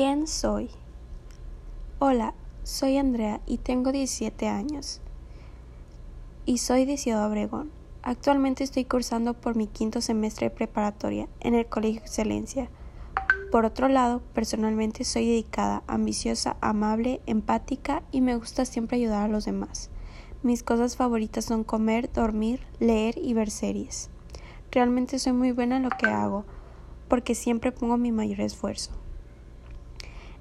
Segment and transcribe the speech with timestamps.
[0.00, 0.70] ¿Quién soy?
[1.98, 5.00] Hola, soy Andrea y tengo 17 años.
[6.46, 7.72] Y soy de Ciudad Obregón.
[8.04, 12.70] Actualmente estoy cursando por mi quinto semestre de preparatoria en el Colegio Excelencia.
[13.50, 19.32] Por otro lado, personalmente soy dedicada, ambiciosa, amable, empática y me gusta siempre ayudar a
[19.32, 19.90] los demás.
[20.44, 24.10] Mis cosas favoritas son comer, dormir, leer y ver series.
[24.70, 26.44] Realmente soy muy buena en lo que hago,
[27.08, 28.92] porque siempre pongo mi mayor esfuerzo.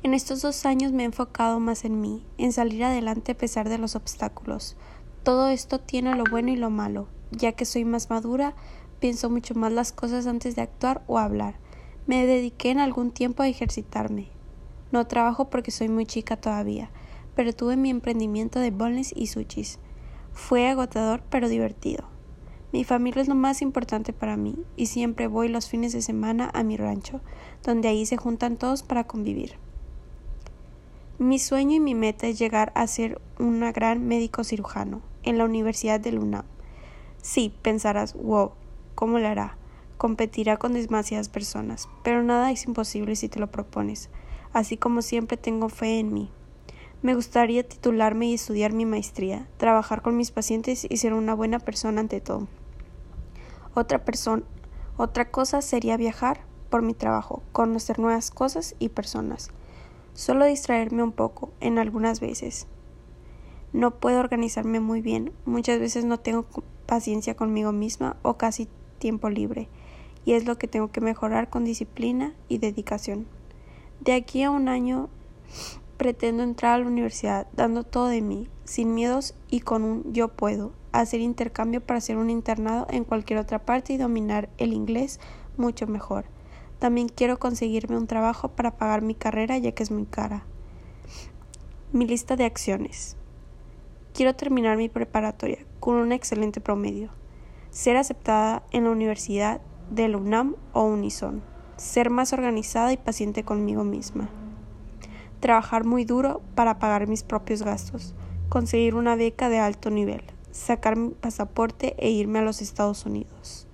[0.08, 3.68] En estos dos años me he enfocado más en mí, en salir adelante a pesar
[3.68, 4.78] de los obstáculos.
[5.24, 8.56] Todo esto tiene lo bueno y lo malo, ya que soy más madura,
[9.02, 11.60] pienso mucho más las cosas antes de actuar o hablar.
[12.06, 14.30] Me dediqué en algún tiempo a ejercitarme.
[14.94, 16.90] No trabajo porque soy muy chica todavía,
[17.36, 19.78] pero tuve mi emprendimiento de boneless y sushis.
[20.32, 22.08] Fue agotador pero divertido.
[22.72, 26.50] Mi familia es lo más importante para mí y siempre voy los fines de semana
[26.54, 27.20] a mi rancho,
[27.62, 29.67] donde ahí se juntan todos para convivir.
[31.20, 35.46] Mi sueño y mi meta es llegar a ser un gran médico cirujano en la
[35.46, 36.46] Universidad de UNAM.
[37.24, 38.52] Sí, pensarás, wow,
[38.94, 39.58] ¿cómo lo hará?
[39.98, 44.12] Competirá con demasiadas personas, pero nada es imposible si te lo propones.
[44.54, 46.30] Así como siempre tengo fe en mí.
[47.02, 51.58] Me gustaría titularme y estudiar mi maestría, trabajar con mis pacientes y ser una buena
[51.58, 52.48] persona ante todo.
[53.74, 54.44] Otra persona,
[54.98, 59.50] otra cosa sería viajar por mi trabajo, conocer nuevas cosas y personas.
[60.18, 62.66] Solo distraerme un poco, en algunas veces.
[63.72, 66.48] No puedo organizarme muy bien, muchas veces no tengo
[66.88, 69.70] paciencia conmigo misma o casi tiempo libre,
[70.26, 73.28] y es lo que tengo que mejorar con disciplina y dedicación.
[74.00, 75.10] De aquí a un año
[75.98, 80.30] pretendo entrar a la universidad dando todo de mí, sin miedos y con un yo
[80.30, 85.20] puedo, hacer intercambio para hacer un internado en cualquier otra parte y dominar el inglés
[85.58, 86.26] mucho mejor.
[86.80, 90.44] También quiero conseguirme un trabajo para pagar mi carrera ya que es muy cara.
[91.92, 93.18] Mi lista de acciones.
[94.14, 97.10] Quiero terminar mi preparatoria con un excelente promedio.
[97.72, 101.42] Ser aceptada en la universidad de UNAM o Unison.
[101.78, 104.30] Ser más organizada y paciente conmigo misma.
[105.40, 108.16] Trabajar muy duro para pagar mis propios gastos.
[108.50, 110.24] Conseguir una beca de alto nivel.
[110.52, 113.67] Sacar mi pasaporte e irme a los Estados Unidos.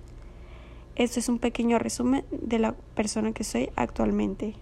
[0.96, 4.54] Este es un pequeño resumen de la persona que soy actualmente.